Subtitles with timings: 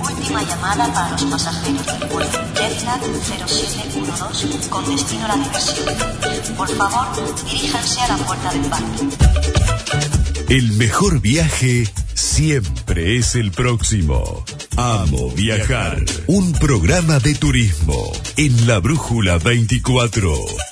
[0.00, 6.56] Última llamada para los pasajeros del vuelo Jetlag 0712 con destino a la diversión.
[6.56, 7.06] Por favor,
[7.44, 9.08] diríjanse a la puerta del parque.
[10.48, 14.44] El mejor viaje siempre es el próximo.
[14.76, 16.04] Amo viajar.
[16.26, 20.69] Un programa de turismo en la Brújula 24.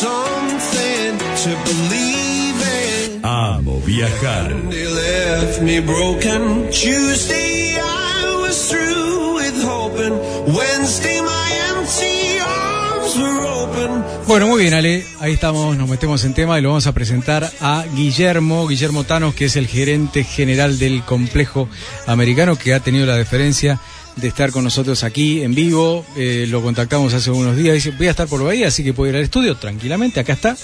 [0.00, 3.24] Something to believe in.
[3.24, 4.52] Amo viajar.
[4.68, 6.68] They left me broken.
[6.70, 10.14] Tuesday, I was through with hoping.
[10.54, 14.04] Wednesday, my empty arms were open.
[14.28, 15.06] Bueno, muy bien, Ale.
[15.20, 19.34] Ahí estamos, nos metemos en tema y lo vamos a presentar a Guillermo, Guillermo Tanos,
[19.34, 21.68] que es el gerente general del complejo
[22.06, 23.80] americano, que ha tenido la deferencia
[24.16, 26.04] de estar con nosotros aquí en vivo.
[26.16, 27.74] Eh, lo contactamos hace unos días.
[27.74, 30.20] Dice, voy a estar por Bahía, así que puedo ir al estudio tranquilamente.
[30.20, 30.56] Acá está.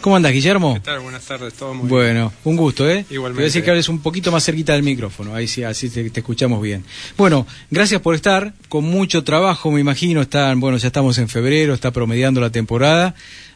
[0.00, 0.74] ¿Cómo andas, Guillermo?
[0.74, 1.00] ¿Qué tal?
[1.00, 3.06] Buenas tardes, todo muy Bueno, un gusto, ¿eh?
[3.08, 3.16] Igualmente.
[3.16, 5.88] Te voy a decir que hables un poquito más cerquita del micrófono, ahí sí, así
[5.88, 6.84] te, te escuchamos bien.
[7.16, 11.72] Bueno, gracias por estar, con mucho trabajo, me imagino, están, bueno, ya estamos en febrero,
[11.72, 13.14] está promediando la temporada,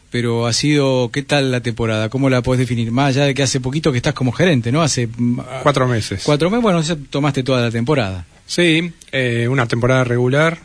[0.09, 2.09] pero ha sido, ¿qué tal la temporada?
[2.09, 2.91] ¿Cómo la podés definir?
[2.91, 4.81] Más allá de que hace poquito que estás como gerente, ¿no?
[4.81, 5.45] Hace mm, bien.
[5.61, 6.23] Cuatro meses.
[6.25, 8.25] cuatro meses, bueno, tomaste toda la temporada.
[8.49, 10.57] Sí, eh, una temporada regular,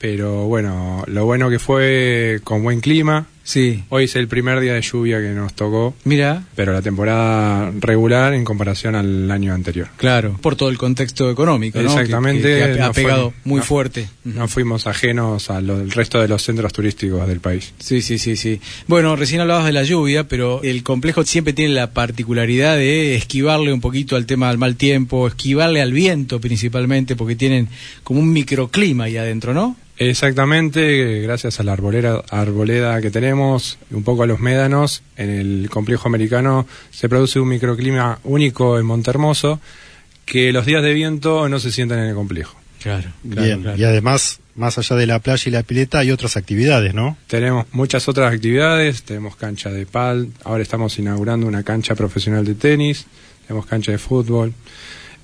[0.00, 3.28] pero bueno, lo bueno que fue con buen clima.
[3.42, 7.72] Sí, Hoy es el primer día de lluvia que nos tocó, mira, pero la temporada
[7.80, 9.88] regular en comparación al año anterior.
[9.96, 11.88] claro, por todo el contexto económico, ¿no?
[11.96, 14.08] Que- ha, ha no fue- pegado muy no- fuerte.
[14.24, 17.72] No fuimos ajenos al resto de los centros turísticos del país.
[17.78, 18.60] Sí, sí, sí, sí.
[18.86, 23.72] Bueno, recién hablabas de la lluvia, pero el complejo siempre tiene la particularidad de esquivarle
[23.72, 27.68] un poquito al tema del mal tiempo, esquivarle al viento principalmente, porque tienen
[28.04, 29.76] como un microclima ahí adentro, ¿no?
[30.02, 35.70] Exactamente, gracias a la arbolera, arboleda que tenemos, un poco a los médanos, en el
[35.70, 39.60] complejo americano se produce un microclima único en Montermoso,
[40.24, 42.56] que los días de viento no se sienten en el complejo.
[42.82, 46.94] Claro, Bien, y además, más allá de la playa y la pileta, hay otras actividades,
[46.94, 47.16] ¿no?
[47.26, 52.54] Tenemos muchas otras actividades, tenemos cancha de pal, ahora estamos inaugurando una cancha profesional de
[52.54, 53.06] tenis,
[53.46, 54.54] tenemos cancha de fútbol,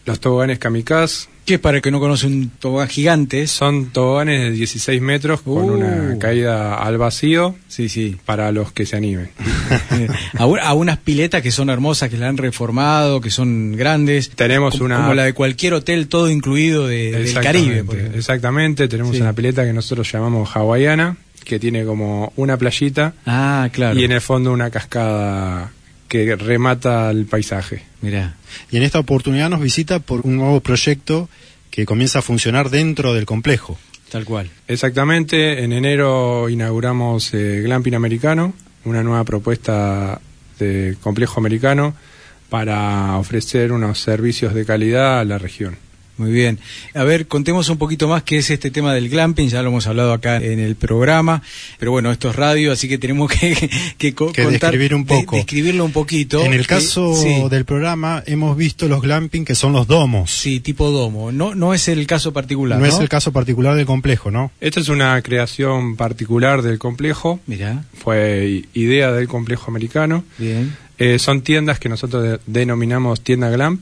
[0.07, 4.51] los toboganes kamikaze, Que para el que no conoce un tobogán gigante son toboganes de
[4.51, 5.75] 16 metros con Uh.
[5.75, 8.17] una caída al vacío Sí, sí.
[8.25, 9.31] para los que se animen.
[10.39, 14.31] a, un- a unas piletas que son hermosas, que la han reformado, que son grandes.
[14.31, 17.85] Tenemos como, una- Como la de cualquier hotel, todo incluido de- del Caribe.
[18.17, 19.23] Exactamente, tenemos Sí.
[19.23, 23.97] una pileta que nosotros llamamos hawaiana, que tiene como una playita Ah, claro.
[23.99, 25.71] y en el fondo una cascada
[26.09, 27.85] que remata el paisaje.
[28.01, 28.37] Mirá.
[28.71, 31.29] Y en esta oportunidad nos visita por un nuevo proyecto
[31.71, 33.79] que comienza a funcionar dentro del complejo.
[34.11, 34.49] Tal cual.
[34.69, 40.21] Exactamente, en enero inauguramos eh, Glamping Americano, una nueva propuesta
[40.59, 41.95] de complejo americano
[42.49, 45.77] para ofrecer unos servicios de calidad a la región.
[46.19, 46.59] Muy bien.
[46.95, 49.87] A ver, contemos un poquito más qué es este tema del glamping, ya lo hemos
[49.87, 51.43] hablado acá en el programa,
[51.79, 53.55] pero bueno, esto es radio, así que tenemos que,
[53.99, 55.37] que, co- Que contar- describir un de- poco.
[55.37, 56.43] describirlo un poquito.
[56.45, 60.31] En el Eh, caso sí, del programa hemos visto los glamping que son los domos.
[60.31, 61.33] Sí, tipo domo.
[61.33, 62.93] No, no es el caso particular, no, ¿no?
[62.95, 64.51] es el caso particular del complejo, ¿no?
[64.61, 70.25] Esta es una creación particular del complejo, Mira, fue idea del complejo americano.
[70.39, 70.75] bien.
[70.99, 73.81] Eh, son tiendas que nosotros de- denominamos tienda glam.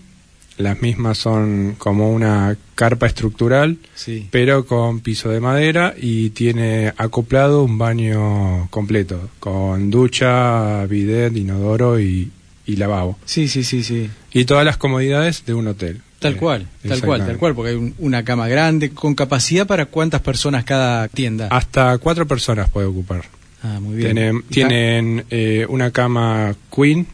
[0.57, 4.29] Las mismas son como una carpa estructural, Sí.
[4.31, 11.99] pero con piso de madera y tiene acoplado un baño completo, con ducha, bidet, inodoro
[11.99, 12.31] y,
[12.67, 13.19] y lavabo.
[13.25, 14.09] Sí, sí, sí, sí.
[14.33, 16.01] Y todas las comodidades de un hotel.
[16.21, 19.67] Tal Eh, cual, tal cual, tal cual, porque hay un- una cama grande con capacidad
[19.67, 21.49] para cuántas personas cada tienda.
[21.49, 23.25] Hasta cuatro personas puede ocupar.
[23.63, 24.15] Ah, muy bien.
[24.15, 27.07] Tienen, tienen eh, una cama queen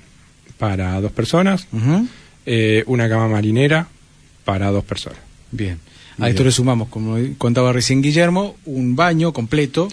[0.58, 1.66] para dos personas.
[2.46, 3.88] Eh, una cama marinera
[4.44, 5.18] para dos personas.
[5.50, 5.78] Bien.
[6.18, 6.30] A Bien.
[6.30, 9.88] esto le sumamos, como contaba recién Guillermo, un baño completo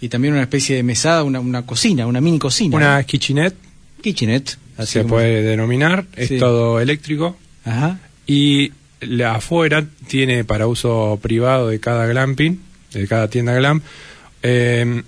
[0.00, 2.76] y también una especie de mesada, una, una cocina, una mini cocina.
[2.76, 3.06] Una ¿no?
[3.06, 3.56] kitchenette
[4.02, 4.56] kitchenette.
[4.78, 6.38] así se como- puede denominar, es Sí.
[6.38, 7.98] todo eléctrico Ajá.
[8.26, 12.58] y la afuera tiene para uso privado de cada glamping,
[12.94, 13.82] de cada tienda glam,
[14.42, 15.02] eh,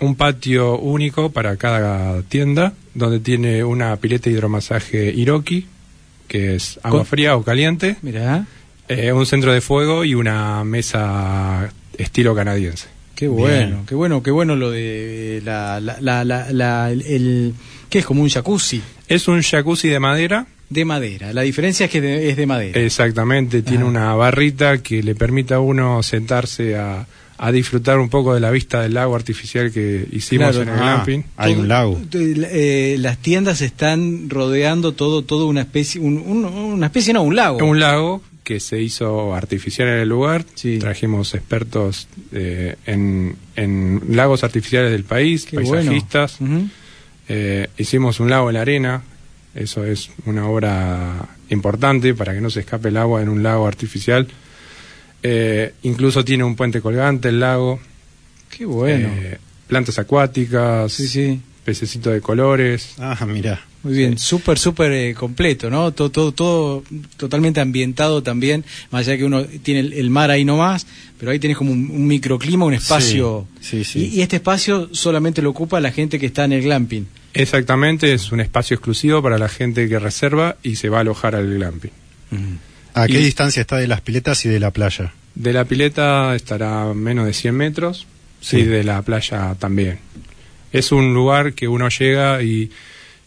[0.00, 5.66] un patio único para cada tienda donde tiene una pileta de hidromasaje Hiroki,
[6.32, 8.46] que es agua Con- fría o caliente, Mira,
[8.88, 12.86] eh, un centro de fuego y una mesa estilo canadiense.
[13.14, 13.38] qué Bien.
[13.38, 17.54] bueno, qué bueno, qué bueno lo de la, la, la, el, el-
[17.90, 21.34] que es como un jacuzzi Es un jacuzzi de madera, de madera.
[21.34, 22.80] La diferencia es que de- es de madera.
[22.80, 23.90] exactamente, tiene Ajá.
[23.90, 27.06] una barrita que le permite a uno sentarse a,
[27.38, 30.62] a disfrutar un poco de la vista del lago artificial que hicimos Claro.
[30.62, 31.24] en el Ah, glamping.
[31.36, 32.00] hay un lago.
[32.14, 37.34] Eh, las tiendas están rodeando todo, todo una especie, un- un- una especie no, un
[37.36, 37.58] lago.
[37.64, 40.44] Un lago que se hizo artificial en el lugar.
[40.54, 40.78] Sí.
[40.78, 45.72] Trajimos expertos eh, en, en lagos artificiales del país, Qué bueno.
[45.76, 46.38] paisajistas.
[47.28, 49.02] Eh, hicimos un lago en la arena.
[49.54, 53.66] Eso es una obra importante para que no se escape el agua en un lago
[53.66, 54.26] artificial.
[55.22, 57.80] Eh, incluso tiene un puente colgante el lago.
[58.50, 59.08] Qué bueno.
[59.12, 59.38] Eh,
[59.68, 60.92] plantas acuáticas.
[60.92, 61.40] sí, sí.
[61.64, 62.94] Pececitos de colores.
[62.98, 63.60] Ah, mira.
[63.84, 65.92] Muy bien, súper, súper eh, completo, ¿no?
[65.92, 66.84] Todo, todo, todo
[67.16, 70.86] totalmente ambientado también, más allá que uno tiene el, el mar ahí nomás,
[71.18, 73.46] pero ahí tenés como un, un microclima, un espacio.
[73.60, 74.10] Sí, sí, sí.
[74.12, 77.06] Y, y este espacio solamente lo ocupa la gente que está en el glamping.
[77.34, 81.34] Exactamente, es un espacio exclusivo para la gente que reserva y se va a alojar
[81.34, 81.90] al glamping.
[82.94, 85.12] ¿A qué Y- distancia está de las piletas y de la playa?
[85.34, 88.06] De la pileta estará a menos de 100 metros
[88.40, 88.58] Sí.
[88.58, 89.98] y de la playa también.
[90.72, 92.70] Es un lugar que uno llega y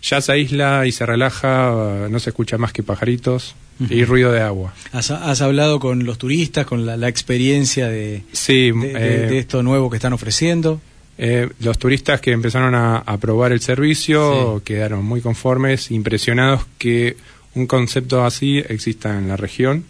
[0.01, 3.55] ya se aísla y se relaja, no se escucha más que pajaritos
[3.89, 4.73] y ruido de agua.
[4.91, 9.27] ¿Has, has hablado con los turistas, con la, la experiencia de, Sí, de, de- eh,
[9.29, 10.79] de esto nuevo que están ofreciendo?
[11.17, 17.15] eh, los turistas que empezaron a, a probar el servicio quedaron muy conformes, impresionados que
[17.55, 19.85] un concepto así exista en la región,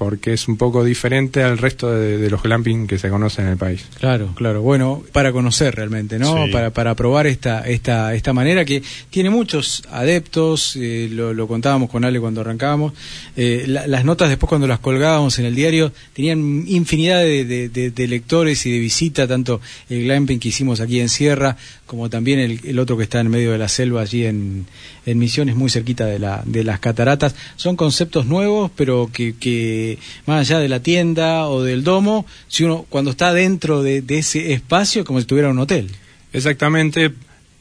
[0.00, 3.50] porque es un poco diferente al resto de, de los glamping que se conocen en
[3.52, 3.84] el país.
[3.98, 4.62] Claro, claro.
[4.62, 6.46] Bueno, para conocer realmente, ¿no?
[6.46, 6.50] Sí.
[6.50, 11.90] Para, para probar esta, esta, esta manera que tiene muchos adeptos, eh, lo, lo contábamos
[11.90, 12.94] con Ale cuando arrancábamos.
[13.36, 17.68] Eh, la- las notas después cuando las colgábamos en el diario tenían infinidad de, de-
[17.68, 19.60] de- de lectores y de visita, tanto
[19.90, 23.28] el glamping que hicimos aquí en Sierra, como también el, el otro que está en
[23.28, 24.64] medio de la selva allí en,
[25.04, 27.34] en Misiones, muy cerquita de, la, de las cataratas.
[27.56, 29.89] Son conceptos nuevos, pero que, que
[30.26, 34.18] más allá de la tienda o del domo, si uno cuando está dentro de, de
[34.18, 35.90] ese espacio, como si estuviera en un hotel.
[36.32, 37.10] Exactamente,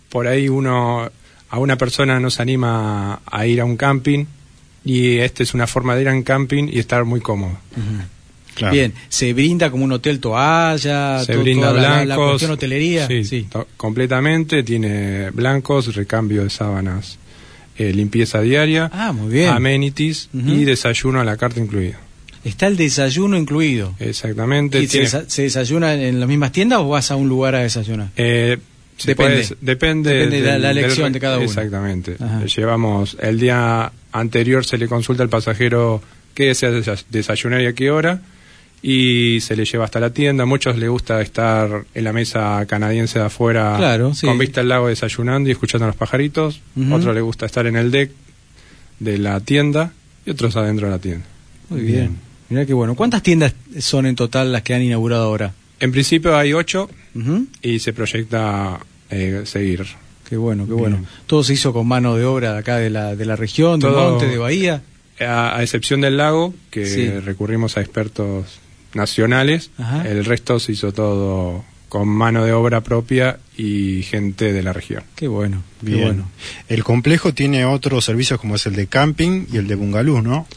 [0.09, 1.09] por ahí uno,
[1.49, 4.25] a una persona no se anima a ir a un camping
[4.85, 7.57] y esta es una forma de ir a un camping y estar muy cómodo.
[8.55, 8.73] Claro.
[8.73, 12.29] Bien, se brinda como un hotel toalla, Se to- brinda toda la- la, blancos.
[12.31, 13.07] cuestión hotelería.
[13.07, 13.47] Sí,
[13.77, 14.63] completamente.
[14.63, 17.17] Tiene blancos, recambio de sábanas,
[17.77, 19.49] eh, limpieza diaria, Ah, muy bien.
[19.49, 21.97] amenities y desayuno a la carta incluido.
[22.43, 23.93] Está el desayuno incluido.
[23.99, 24.79] Exactamente.
[24.81, 27.55] ¿Y se, tiene- desa- se desayuna en las mismas tiendas o vas a un lugar
[27.55, 28.09] a desayunar?
[28.15, 28.57] Eh,
[29.05, 29.47] Depende.
[29.61, 30.13] depende.
[30.13, 31.45] Depende de la- elección de cada uno.
[31.45, 32.15] Exactamente.
[32.19, 32.43] Ajá.
[32.45, 36.01] Llevamos el día anterior se le consulta al pasajero
[36.33, 38.21] qué desea desa- desayunar y a qué hora
[38.81, 40.43] y se le lleva hasta la tienda.
[40.43, 44.25] A muchos les gusta estar en la mesa canadiense de afuera Claro, sí.
[44.27, 46.61] con vista al lago desayunando y escuchando a los pajaritos.
[46.77, 46.93] Ujú.
[46.93, 48.11] Otros les gusta estar en el deck
[48.99, 49.91] de la tienda
[50.25, 51.25] y otros adentro de la tienda.
[51.69, 52.17] Muy bien.
[52.49, 52.95] Mirá qué bueno.
[52.95, 55.53] ¿Cuántas tiendas son en total las que han inaugurado ahora?
[55.79, 56.89] En principio hay ocho
[57.61, 58.79] y se proyecta
[59.09, 59.85] eh, seguir.
[60.27, 60.79] Qué bueno, qué Bien.
[60.79, 61.05] bueno.
[61.25, 63.87] Todo se hizo con mano de obra de acá de la, de la región, de
[63.87, 64.81] Todo- Monte, de Bahía.
[65.19, 67.09] A, a excepción del lago, que Sí.
[67.09, 68.45] recurrimos a expertos
[68.93, 70.07] nacionales, Ajá.
[70.07, 75.03] el resto se hizo todo con mano de obra propia y gente de la región.
[75.15, 76.01] Qué bueno, qué Bien.
[76.03, 76.29] bueno.
[76.67, 80.47] El complejo tiene otros servicios como es el de camping y el de bungalú, ¿no?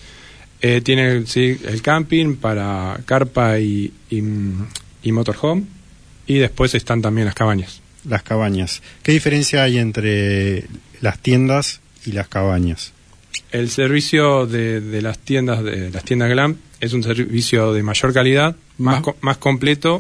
[0.63, 4.23] Eh, tiene sí, el camping para carpa y, y,
[5.03, 5.65] y motorhome
[6.27, 7.81] y después están también las cabañas.
[8.09, 8.81] Las cabañas.
[9.03, 10.65] ¿Qué diferencia hay entre
[11.01, 12.93] las tiendas y las cabañas?
[13.51, 18.13] El servicio de, de las tiendas de las tiendas Glam es un servicio de mayor
[18.13, 19.99] calidad, más, Más- co- más completo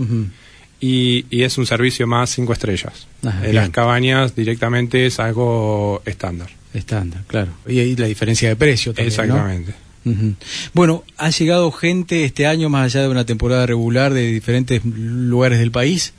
[0.80, 3.06] y, y es un servicio más cinco estrellas.
[3.24, 3.36] Ajá.
[3.38, 3.54] En Bien.
[3.56, 6.50] las cabañas directamente es algo estándar.
[6.74, 7.52] Estándar, claro.
[7.66, 9.10] Y ahí la diferencia de precio también.
[9.66, 9.72] ¿no?
[10.74, 15.58] Bueno, ha llegado gente este año, más allá de una temporada regular, de diferentes lugares
[15.58, 16.14] del país.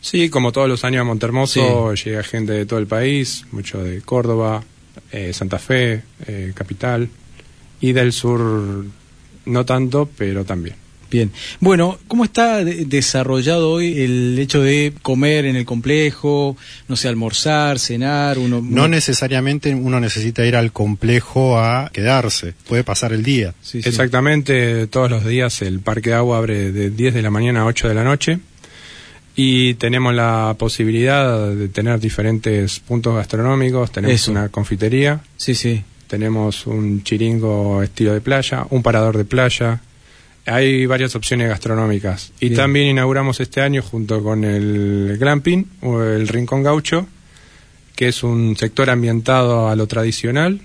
[0.00, 4.00] Sí, como todos los años a Montermoso llega gente de todo el país, mucho de
[4.00, 4.64] Córdoba,
[5.12, 7.08] eh, Santa Fe, eh, capital,
[7.80, 8.84] y del sur
[9.44, 10.76] no tanto, pero también.
[11.10, 11.32] Bien.
[11.58, 16.56] Bueno, ¿cómo está de- desarrollado hoy el hecho de comer en el complejo,
[16.88, 18.38] no sé, almorzar, cenar?
[18.38, 23.54] Uno, No necesariamente uno necesita ir al complejo a quedarse, puede pasar el día.
[23.60, 23.88] Sí, sí.
[23.88, 27.66] Exactamente, todos los días el Parque de Agua abre de 10 de la mañana a
[27.66, 28.38] 8 de la noche
[29.36, 34.30] y tenemos la posibilidad de tener diferentes puntos gastronómicos, tenemos Eso.
[34.32, 35.82] una confitería, Sí, sí.
[36.08, 39.80] tenemos un chiringo estilo de playa, un parador de playa.
[40.46, 42.32] Hay varias opciones gastronómicas.
[42.40, 42.56] Y Bien.
[42.60, 47.06] también inauguramos este año junto con el glamping, o el Rincón Gaucho,
[47.94, 50.60] que es un sector ambientado a lo tradicional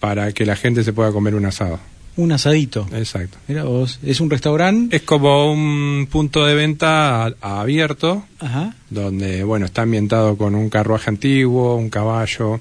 [0.00, 1.80] para que la gente se pueda comer un asado.
[2.16, 2.86] Un asadito.
[2.94, 3.38] Exacto.
[3.48, 4.94] Mira vos, es un restaurante.
[4.94, 8.76] Es como un punto de venta a- a abierto, Ajá.
[8.88, 12.60] donde, bueno, está ambientado con un carruaje antiguo, un caballo.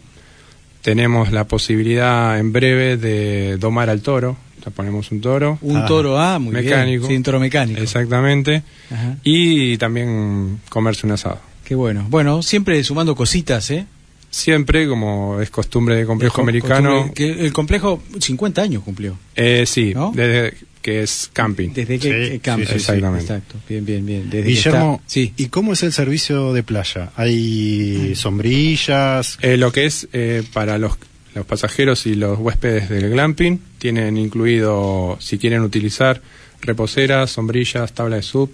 [0.81, 4.35] Tenemos la posibilidad en breve de domar al toro.
[4.63, 5.57] Ya ponemos un toro.
[5.61, 5.85] Un Ah.
[5.85, 7.01] toro, ah, muy Mecánico.
[7.01, 7.09] bien.
[7.11, 7.81] Sí, un toro mecánico.
[7.81, 8.63] Exactamente.
[8.89, 9.17] Ajá.
[9.23, 11.39] Y también comerse un asado.
[11.65, 12.05] Qué bueno.
[12.09, 13.85] Bueno, siempre sumando cositas, ¿eh?
[14.29, 19.17] Siempre, como es costumbre de complejo El americano, costumbre- Que el complejo 50 años cumplió.
[19.35, 20.11] eh, sí, ¿No?
[20.15, 21.69] desde que es camping.
[21.69, 22.09] Desde que
[22.41, 23.21] Sí, sí, exactamente.
[23.25, 23.55] Exacto.
[23.69, 24.29] Bien, bien, bien.
[24.29, 25.33] Desde que Guillermo, está- Sí.
[25.37, 27.11] ¿y cómo es el servicio de playa?
[27.15, 29.37] ¿Hay sombrillas?
[29.41, 30.93] Eh, lo que es eh, para los,
[31.35, 36.21] los pasajeros y los huéspedes del glamping, tienen incluido, si quieren utilizar,
[36.61, 38.51] reposeras, sombrillas, tabla de sub,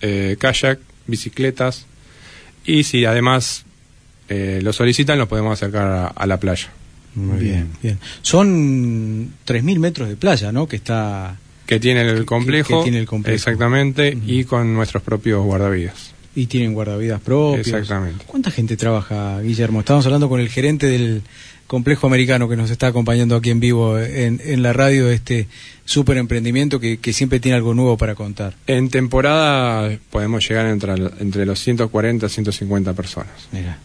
[0.00, 1.86] eh, kayak, bicicletas.
[2.64, 3.64] Y si además
[4.28, 6.70] eh, lo solicitan, lo podemos acercar a, a la playa.
[7.14, 7.70] Muy bien.
[7.82, 7.98] bien.
[8.22, 10.66] Son 3.000 metros de playa, ¿no?
[10.66, 11.36] Que está...
[11.66, 12.78] Que tiene el complejo.
[12.78, 13.34] que tiene el complejo.
[13.34, 16.12] Exactamente, y con nuestros propios guardavidas.
[16.34, 17.66] Y tienen guardavidas propios.
[17.68, 18.24] Exactamente.
[18.26, 19.80] ¿Cuánta gente trabaja, Guillermo?
[19.80, 21.22] Estamos hablando con el gerente del
[21.66, 25.48] complejo americano que nos está acompañando aquí en vivo en, en la radio este
[25.84, 28.54] super emprendimiento que, que siempre tiene algo nuevo para contar.
[28.66, 33.32] En temporada podemos llegar entre, entre los 140 y 150 personas.
[33.52, 33.78] Mira.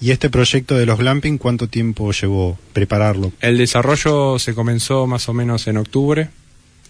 [0.00, 3.32] ¿Y este proyecto de los glamping cuánto tiempo llevó prepararlo?
[3.40, 6.28] El desarrollo se comenzó más o menos en octubre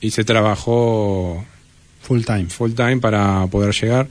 [0.01, 1.45] y se trabajó
[2.03, 2.47] Full time.
[2.47, 4.09] full time para poder llegar.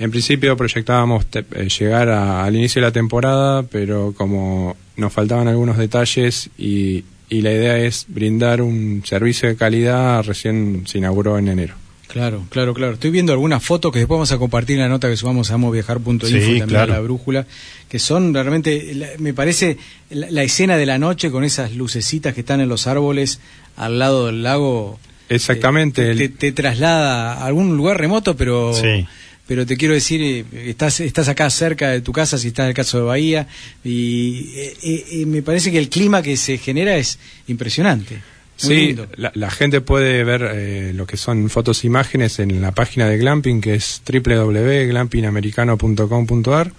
[0.00, 5.12] En principio proyectábamos te- eh, llegar a- al inicio de la temporada, pero como nos
[5.12, 10.98] faltaban algunos detalles y, y la idea es brindar un servicio de calidad, recién se
[10.98, 11.74] inauguró en enero.
[12.08, 12.94] Claro, claro, claro.
[12.94, 15.54] Estoy viendo algunas fotos que después vamos a compartir en la nota que subamos a
[15.54, 16.92] amoviajar.info Sí, y también claro.
[16.92, 17.46] a la brújula,
[17.88, 19.76] que son realmente, me parece,
[20.10, 23.38] la, la escena de la noche con esas lucecitas que están en los árboles
[23.76, 24.98] al lado del lago.
[25.28, 29.06] Exactamente, eh, el- te, te traslada a algún lugar remoto, pero Sí.
[29.50, 32.68] Pero te quiero decir, eh, estás, estás acá cerca de tu casa, si estás en
[32.68, 33.48] el caso de Bahía,
[33.82, 38.22] y eh, eh, eh, me parece que el clima que se genera es impresionante.
[38.62, 39.08] Muy Sí, lindo.
[39.16, 43.08] la, la gente puede ver eh, lo que son fotos e imágenes en la página
[43.08, 46.70] de Glamping, que es www.glampingamericano.com.ar.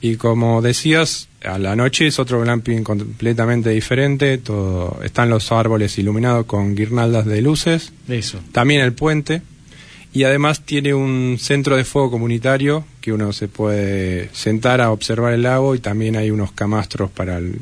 [0.00, 4.38] Y como decías, a la noche es otro glamping completamente diferente.
[4.38, 7.92] Todo, están los árboles iluminados con guirnaldas de luces.
[8.08, 8.40] Eso.
[8.50, 9.40] También el puente.
[10.12, 15.32] Y además tiene un centro de fuego comunitario que uno se puede sentar a observar
[15.34, 17.60] el lago y también hay unos camastros para el-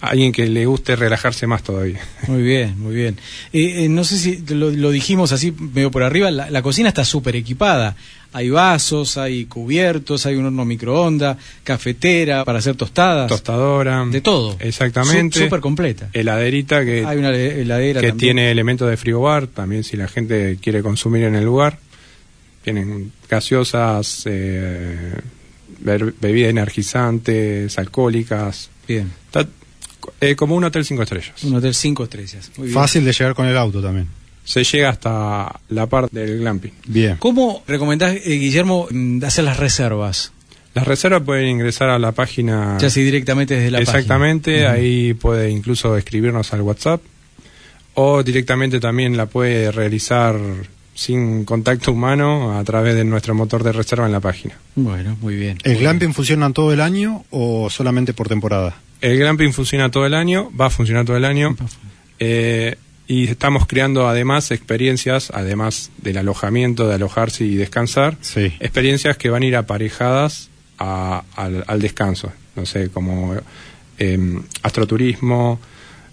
[0.00, 2.00] alguien que le guste relajarse más todavía.
[2.26, 3.18] Muy bien, muy bien.
[3.52, 7.04] Eh, eh, no sé si lo, dijimos así medio por arriba, la, la cocina está
[7.04, 7.94] súper equipada.
[8.34, 13.28] Hay vasos, hay cubiertos, hay un horno microondas, cafetera para hacer tostadas.
[13.28, 14.06] tostadora.
[14.06, 14.56] De todo.
[14.58, 15.38] Exactamente.
[15.38, 16.08] Súper completa.
[16.12, 18.18] Heladerita que, Hay una he- heladera que también.
[18.36, 21.78] tiene elementos de frigobar, también si la gente quiere consumir en el lugar.
[22.64, 25.12] Tienen gaseosas, eh,
[25.80, 28.70] bebidas energizantes, alcohólicas.
[28.86, 29.10] Bien.
[29.26, 29.46] Está
[30.20, 31.42] eh, como un hotel cinco estrellas.
[31.44, 32.50] Un hotel cinco estrellas.
[32.56, 32.74] Muy bien.
[32.74, 34.08] Fácil de llegar con el auto también.
[34.44, 36.72] Se llega hasta la parte del glamping.
[36.86, 37.16] Bien.
[37.18, 40.32] ¿Cómo recomendás, eh, Guillermo, mm, hacer las reservas?
[40.74, 42.78] Las reservas pueden ingresar a la página.
[42.80, 44.70] Ya sea directamente desde la Exactamente, página.
[44.70, 44.78] Ujú.
[44.78, 47.00] ahí puede incluso escribirnos al WhatsApp
[47.94, 50.34] o directamente también la puede realizar
[50.94, 54.54] sin contacto humano a través de nuestro motor de reserva en la página.
[54.74, 55.58] Bueno, muy bien.
[55.62, 58.76] ¿El glamping funciona todo el año o solamente por temporada?
[59.00, 61.56] El glamping funciona todo el año, va a funcionar todo el año
[62.18, 62.76] eh,
[63.08, 68.52] y estamos creando además experiencias, además del alojamiento, de alojarse y descansar, Sí.
[68.60, 73.34] experiencias que van a ir aparejadas a- al, al descanso, no sé, como
[73.98, 75.60] eh, astroturismo,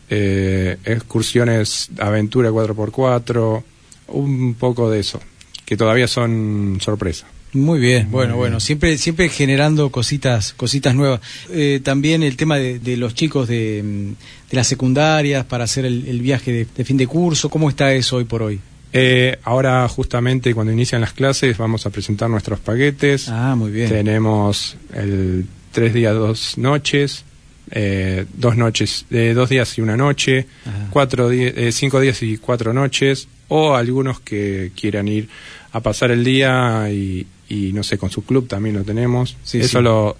[0.09, 3.63] eh, excursiones aventura 4x4,
[4.09, 5.19] un poco de eso,
[5.65, 7.27] que todavía son sorpresa.
[7.53, 11.19] Muy bien, bueno, bueno, siempre siempre generando cositas cositas nuevas.
[11.51, 15.85] Eh, también el tema de, de los chicos de, mm, de las secundarias para hacer
[15.85, 18.59] el, el viaje de, de fin de curso, ¿cómo está eso hoy por hoy?
[18.91, 23.29] Eh, ahora justamente cuando inician las clases vamos a presentar nuestros paquetes.
[23.29, 23.89] Ah, muy bien.
[23.89, 27.23] Tenemos el tres días, dos noches,
[27.71, 30.87] eh, dos noches, eh, dos días y una noche, Ajá.
[30.89, 35.29] cuatro eh, cinco días y cuatro noches, o algunos que quieran ir
[35.71, 39.35] a pasar el día y, y no sé, con su club también lo tenemos.
[39.43, 39.83] Sí, Eso sí.
[39.83, 40.15] Lo,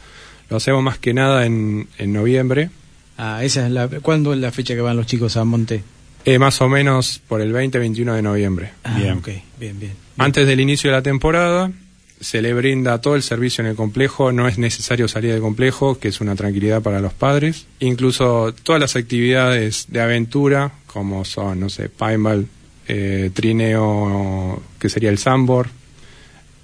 [0.50, 2.69] lo hacemos más que nada en, en noviembre,
[3.21, 5.83] Ah, esa es la ¿cuándo es la fecha que van los chicos a Monte?
[6.25, 8.71] eh, más o menos por el 20-21 de noviembre.
[8.83, 9.17] Ah, Bien.
[9.17, 9.91] ok, bien, bien.
[10.17, 11.69] Antes del inicio de la temporada
[12.21, 16.00] se le brinda todo el servicio en el complejo, no es necesario salir del complejo,
[16.00, 17.65] que es una tranquilidad para los padres.
[17.79, 22.48] Incluso todas las actividades de aventura, como son, no sé, paintball,
[22.88, 25.69] eh, trineo, que sería el sambor,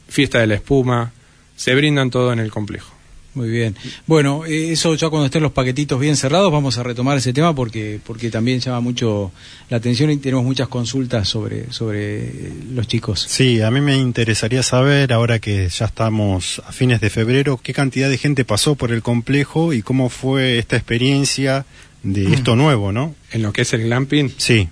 [0.08, 1.12] fiesta de la espuma,
[1.56, 2.96] se brindan todo en el complejo.
[3.36, 3.76] Muy bien.
[4.08, 7.54] Bueno, eh, eso ya cuando estén los paquetitos bien cerrados vamos a retomar ese tema
[7.54, 9.34] porque porque también llama mucho
[9.70, 12.32] la atención y tenemos muchas consultas sobre sobre
[12.74, 13.26] los chicos.
[13.28, 17.74] Sí, a mí me interesaría saber, ahora que ya estamos a fines de febrero, qué
[17.74, 21.66] cantidad de gente pasó por el complejo y cómo fue esta experiencia
[22.04, 23.16] de esto nuevo, ¿no?
[23.32, 24.70] En lo que es el glamping, Sí,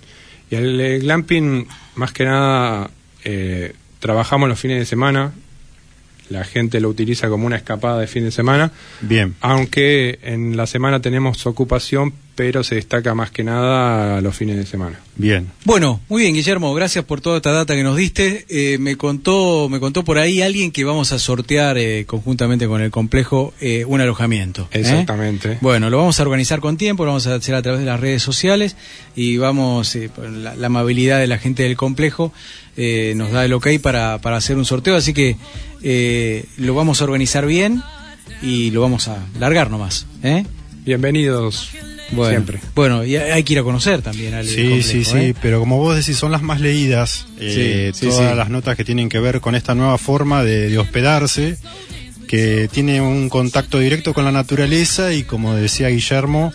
[0.49, 2.89] Y el, eh, glamping, más que nada,
[3.25, 5.31] eh, trabajamos los fines de semana.
[6.27, 8.73] La gente lo utiliza como una escapada de fin de semana.
[8.99, 9.35] bien.
[9.39, 14.65] Aunque en la semana tenemos ocupación, pero se destaca más que nada los fines de
[14.65, 14.99] semana.
[15.15, 15.51] Bien.
[15.65, 18.45] Bueno, muy bien, Guillermo, gracias por toda esta data que nos diste.
[18.49, 22.81] Eh, me contó me contó por ahí alguien que vamos a sortear eh, conjuntamente con
[22.81, 24.67] el complejo eh, un alojamiento.
[24.71, 24.79] ¿eh?
[24.79, 25.57] Exactamente.
[25.61, 27.99] Bueno, lo vamos a organizar con tiempo, lo vamos a hacer a través de las
[27.99, 28.75] redes sociales
[29.15, 32.33] y vamos, eh, la, la amabilidad de la gente del complejo
[32.75, 35.37] eh, nos da el ok para, para hacer un sorteo, así que
[35.83, 37.83] eh, lo vamos a organizar bien
[38.41, 40.07] y lo vamos a largar nomás.
[40.23, 40.45] ¿eh?
[40.83, 41.69] Bienvenidos
[42.15, 42.59] Bueno, siempre.
[42.75, 45.35] Bueno, y hay que ir a conocer también al Sí, complejo, sí, sí, ¿eh?
[45.41, 48.35] pero como vos decís, son las más leídas, eh, Sí, todas sí.
[48.37, 51.57] las notas que tienen que ver con esta nueva forma de, de hospedarse,
[52.27, 56.51] que tiene un contacto directo con la naturaleza y como decía Guillermo,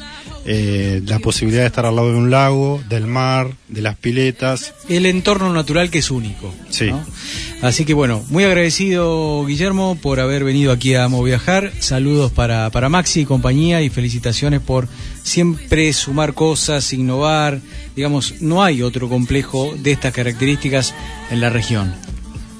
[0.51, 4.73] eh, la posibilidad de estar al lado de un lago, del mar, de las piletas.
[4.89, 6.55] el entorno natural que es único.
[6.71, 6.87] Sí.
[6.87, 7.05] ¿no?
[7.61, 11.71] Así que bueno, muy agradecido Guillermo por haber venido aquí a Amo Viajar.
[11.81, 14.89] Saludos para, para Maxi y compañía y felicitaciones por
[15.23, 17.61] siempre sumar cosas, innovar.
[17.95, 20.95] Digamos, no hay otro complejo de estas características
[21.31, 21.95] en la región.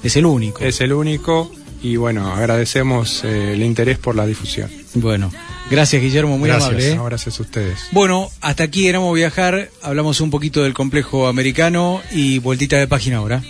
[0.03, 0.63] Es el único.
[0.63, 4.69] Es el único y bueno, agradecemos eh, el interés por la difusión.
[4.93, 5.31] Bueno,
[5.69, 6.69] gracias Guillermo, muy Gracias.
[6.69, 6.91] amable.
[6.91, 6.95] ¿eh?
[6.95, 7.79] No, gracias a ustedes.
[7.91, 9.69] Bueno, hasta aquí en Amo Viajar.
[9.81, 13.41] Hablamos un poquito del complejo americano y vueltita de página ahora.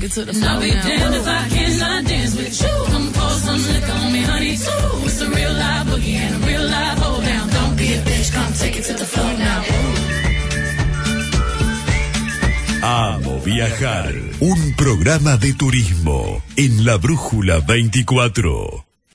[0.00, 0.50] Take it to the floor.
[0.50, 2.74] I'll be damned if I cannot dance with you.
[2.92, 5.06] Come pour some liquor on me, honey, too.
[5.06, 7.48] It's a real live boogie and a real live hold down.
[7.50, 9.64] Don't be a bitch, come take it to the floor now.
[12.82, 18.89] Amo Viajar, un programa de turismo en la Brújula 24.